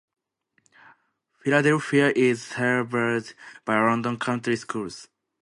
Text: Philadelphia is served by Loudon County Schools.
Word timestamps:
Philadelphia 1.43 2.11
is 2.15 2.41
served 2.43 2.91
by 3.65 3.75
Loudon 3.75 4.17
County 4.17 4.55
Schools. 4.55 5.07